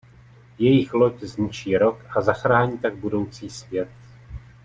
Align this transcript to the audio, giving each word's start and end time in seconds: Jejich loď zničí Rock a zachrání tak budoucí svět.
Jejich 0.59 0.93
loď 0.93 1.21
zničí 1.23 1.77
Rock 1.77 2.05
a 2.17 2.21
zachrání 2.21 2.77
tak 2.77 2.95
budoucí 2.95 3.49
svět. 3.49 3.89